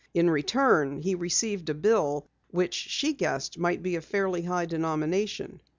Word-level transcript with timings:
In 0.15 0.31
return, 0.31 1.03
he 1.03 1.13
received 1.13 1.69
a 1.69 1.75
bill 1.75 2.27
which 2.49 2.73
she 2.73 3.13
guessed 3.13 3.59
might 3.59 3.83
be 3.83 3.95
of 3.97 4.03
fairly 4.03 4.41
high 4.41 4.65
denomination. 4.65 5.61